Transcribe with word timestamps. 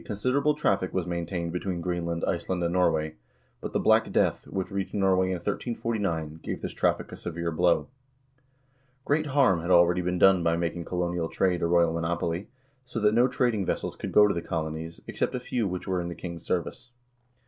202 0.03 0.09
HISTORY 0.09 0.29
OF 0.29 0.33
THE 0.33 0.39
NORWEGIAN 0.39 0.53
PEOPLE 0.55 0.63
siderable 0.63 0.77
traffic 0.81 0.93
was 0.95 1.05
maintained 1.05 1.51
between 1.51 1.81
Greenland, 1.81 2.25
Iceland, 2.27 2.63
and 2.63 2.73
Norway, 2.73 3.15
but 3.61 3.71
the 3.71 3.79
Black 3.79 4.11
Death, 4.11 4.47
which 4.47 4.71
reached 4.71 4.93
Norway 4.95 5.27
in 5.27 5.33
1349, 5.35 6.39
gave 6.41 6.61
this 6.63 6.73
traffic 6.73 7.11
a 7.11 7.15
severe 7.15 7.51
blow. 7.51 7.87
Great 9.05 9.27
harm 9.27 9.61
had 9.61 9.69
already 9.69 10.01
been 10.01 10.17
done 10.17 10.41
by 10.41 10.57
making 10.57 10.85
colonial 10.85 11.29
trade 11.29 11.61
a 11.61 11.67
royal 11.67 11.93
monopoly, 11.93 12.47
so 12.83 12.99
that 12.99 13.13
no 13.13 13.27
trading 13.27 13.63
vessels 13.63 13.95
could 13.95 14.11
go 14.11 14.27
to 14.27 14.33
the 14.33 14.41
colonies, 14.41 15.01
except 15.05 15.35
a 15.35 15.39
few 15.39 15.67
which 15.67 15.87
were 15.87 16.01
in 16.01 16.09
the 16.09 16.15
king's 16.15 16.41
service. 16.43 16.89